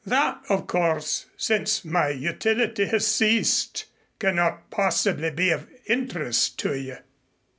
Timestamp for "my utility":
1.85-2.87